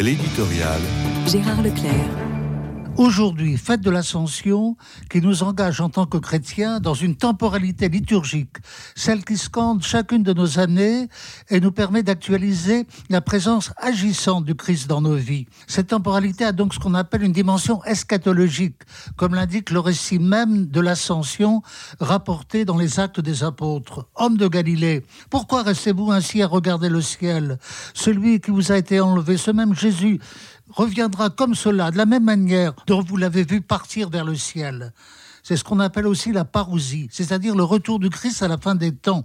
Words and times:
L'éditorial. 0.00 0.80
Gérard 1.26 1.60
Leclerc. 1.60 2.19
Aujourd'hui, 3.00 3.56
fête 3.56 3.80
de 3.80 3.88
l'Ascension, 3.88 4.76
qui 5.08 5.22
nous 5.22 5.42
engage 5.42 5.80
en 5.80 5.88
tant 5.88 6.04
que 6.04 6.18
chrétiens 6.18 6.80
dans 6.80 6.92
une 6.92 7.16
temporalité 7.16 7.88
liturgique, 7.88 8.58
celle 8.94 9.24
qui 9.24 9.38
scande 9.38 9.82
chacune 9.82 10.22
de 10.22 10.34
nos 10.34 10.58
années 10.58 11.08
et 11.48 11.60
nous 11.60 11.72
permet 11.72 12.02
d'actualiser 12.02 12.86
la 13.08 13.22
présence 13.22 13.72
agissante 13.78 14.44
du 14.44 14.54
Christ 14.54 14.86
dans 14.86 15.00
nos 15.00 15.14
vies. 15.14 15.46
Cette 15.66 15.86
temporalité 15.86 16.44
a 16.44 16.52
donc 16.52 16.74
ce 16.74 16.78
qu'on 16.78 16.92
appelle 16.92 17.22
une 17.22 17.32
dimension 17.32 17.82
eschatologique, 17.84 18.82
comme 19.16 19.34
l'indique 19.34 19.70
le 19.70 19.80
récit 19.80 20.18
même 20.18 20.66
de 20.66 20.80
l'Ascension 20.82 21.62
rapporté 22.00 22.66
dans 22.66 22.76
les 22.76 23.00
actes 23.00 23.20
des 23.20 23.44
apôtres. 23.44 24.08
Homme 24.14 24.36
de 24.36 24.46
Galilée, 24.46 25.06
pourquoi 25.30 25.62
restez-vous 25.62 26.12
ainsi 26.12 26.42
à 26.42 26.46
regarder 26.46 26.90
le 26.90 27.00
ciel? 27.00 27.58
Celui 27.94 28.42
qui 28.42 28.50
vous 28.50 28.72
a 28.72 28.76
été 28.76 29.00
enlevé, 29.00 29.38
ce 29.38 29.52
même 29.52 29.74
Jésus, 29.74 30.20
reviendra 30.72 31.30
comme 31.30 31.54
cela, 31.54 31.90
de 31.90 31.96
la 31.96 32.06
même 32.06 32.24
manière 32.24 32.74
dont 32.86 33.02
vous 33.02 33.16
l'avez 33.16 33.44
vu 33.44 33.60
partir 33.60 34.10
vers 34.10 34.24
le 34.24 34.34
ciel. 34.34 34.92
C'est 35.42 35.56
ce 35.56 35.64
qu'on 35.64 35.80
appelle 35.80 36.06
aussi 36.06 36.32
la 36.32 36.44
parousie, 36.44 37.08
c'est-à-dire 37.10 37.54
le 37.54 37.64
retour 37.64 37.98
du 37.98 38.10
Christ 38.10 38.42
à 38.42 38.48
la 38.48 38.58
fin 38.58 38.74
des 38.74 38.92
temps. 38.92 39.24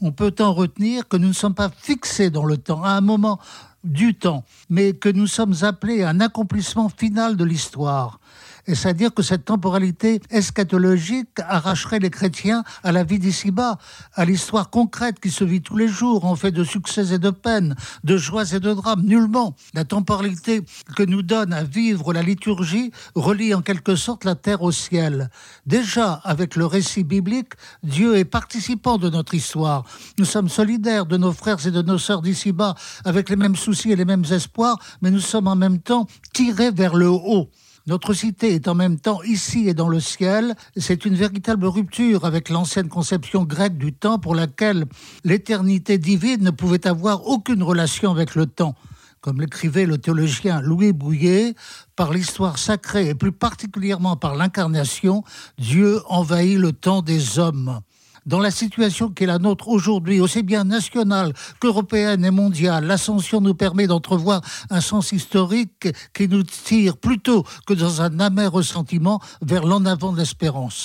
On 0.00 0.12
peut 0.12 0.34
en 0.40 0.52
retenir 0.52 1.08
que 1.08 1.16
nous 1.16 1.28
ne 1.28 1.32
sommes 1.32 1.54
pas 1.54 1.70
fixés 1.70 2.30
dans 2.30 2.44
le 2.44 2.58
temps, 2.58 2.82
à 2.82 2.90
un 2.90 3.00
moment 3.00 3.38
du 3.84 4.14
temps, 4.14 4.44
mais 4.68 4.94
que 4.94 5.08
nous 5.08 5.26
sommes 5.26 5.54
appelés 5.62 6.02
à 6.02 6.10
un 6.10 6.20
accomplissement 6.20 6.88
final 6.88 7.36
de 7.36 7.44
l'histoire. 7.44 8.18
Et 8.66 8.74
c'est-à-dire 8.74 9.12
que 9.12 9.22
cette 9.22 9.44
temporalité 9.44 10.20
eschatologique 10.30 11.28
arracherait 11.46 11.98
les 11.98 12.10
chrétiens 12.10 12.64
à 12.82 12.92
la 12.92 13.04
vie 13.04 13.18
d'ici-bas, 13.18 13.78
à 14.14 14.24
l'histoire 14.24 14.70
concrète 14.70 15.20
qui 15.20 15.30
se 15.30 15.44
vit 15.44 15.60
tous 15.60 15.76
les 15.76 15.88
jours, 15.88 16.24
en 16.24 16.36
fait 16.36 16.50
de 16.50 16.64
succès 16.64 17.12
et 17.12 17.18
de 17.18 17.30
peines, 17.30 17.74
de 18.04 18.16
joies 18.16 18.52
et 18.52 18.60
de 18.60 18.72
drames. 18.72 19.02
Nullement. 19.04 19.54
La 19.74 19.84
temporalité 19.84 20.62
que 20.96 21.02
nous 21.02 21.22
donne 21.22 21.52
à 21.52 21.62
vivre 21.62 22.12
la 22.12 22.22
liturgie 22.22 22.90
relie 23.14 23.54
en 23.54 23.60
quelque 23.60 23.96
sorte 23.96 24.24
la 24.24 24.34
terre 24.34 24.62
au 24.62 24.72
ciel. 24.72 25.30
Déjà, 25.66 26.14
avec 26.24 26.56
le 26.56 26.66
récit 26.66 27.04
biblique, 27.04 27.52
Dieu 27.82 28.16
est 28.16 28.24
participant 28.24 28.98
de 28.98 29.10
notre 29.10 29.34
histoire. 29.34 29.84
Nous 30.18 30.24
sommes 30.24 30.48
solidaires 30.48 31.06
de 31.06 31.16
nos 31.16 31.32
frères 31.32 31.66
et 31.66 31.70
de 31.70 31.82
nos 31.82 31.98
sœurs 31.98 32.22
d'ici-bas, 32.22 32.74
avec 33.04 33.28
les 33.28 33.36
mêmes 33.36 33.56
soucis 33.56 33.92
et 33.92 33.96
les 33.96 34.04
mêmes 34.04 34.24
espoirs, 34.30 34.78
mais 35.02 35.10
nous 35.10 35.20
sommes 35.20 35.48
en 35.48 35.56
même 35.56 35.80
temps 35.80 36.06
tirés 36.32 36.70
vers 36.70 36.94
le 36.94 37.08
haut. 37.08 37.50
Notre 37.86 38.14
cité 38.14 38.54
est 38.54 38.66
en 38.66 38.74
même 38.74 38.98
temps 38.98 39.22
ici 39.24 39.68
et 39.68 39.74
dans 39.74 39.90
le 39.90 40.00
ciel. 40.00 40.54
C'est 40.74 41.04
une 41.04 41.16
véritable 41.16 41.66
rupture 41.66 42.24
avec 42.24 42.48
l'ancienne 42.48 42.88
conception 42.88 43.44
grecque 43.44 43.76
du 43.76 43.92
temps 43.92 44.18
pour 44.18 44.34
laquelle 44.34 44.86
l'éternité 45.22 45.98
divine 45.98 46.42
ne 46.42 46.50
pouvait 46.50 46.86
avoir 46.86 47.26
aucune 47.26 47.62
relation 47.62 48.10
avec 48.10 48.36
le 48.36 48.46
temps. 48.46 48.74
Comme 49.20 49.38
l'écrivait 49.38 49.84
le 49.84 49.98
théologien 49.98 50.62
Louis 50.62 50.92
Bouillet, 50.94 51.54
par 51.94 52.14
l'histoire 52.14 52.56
sacrée 52.56 53.10
et 53.10 53.14
plus 53.14 53.32
particulièrement 53.32 54.16
par 54.16 54.34
l'incarnation, 54.34 55.22
Dieu 55.58 56.00
envahit 56.08 56.58
le 56.58 56.72
temps 56.72 57.02
des 57.02 57.38
hommes 57.38 57.80
dans 58.26 58.40
la 58.40 58.50
situation 58.50 59.10
qui 59.10 59.24
est 59.24 59.26
la 59.26 59.38
nôtre 59.38 59.68
aujourd'hui, 59.68 60.20
aussi 60.20 60.42
bien 60.42 60.64
nationale 60.64 61.32
qu'européenne 61.60 62.24
et 62.24 62.30
mondiale, 62.30 62.84
l'ascension 62.84 63.40
nous 63.40 63.54
permet 63.54 63.86
d'entrevoir 63.86 64.40
un 64.70 64.80
sens 64.80 65.12
historique 65.12 65.88
qui 66.12 66.28
nous 66.28 66.42
tire 66.42 66.96
plutôt 66.96 67.44
que 67.66 67.74
dans 67.74 68.02
un 68.02 68.20
amer 68.20 68.50
ressentiment 68.50 69.20
vers 69.42 69.64
l'en 69.64 69.84
avant 69.84 70.12
de 70.12 70.18
l'espérance. 70.18 70.82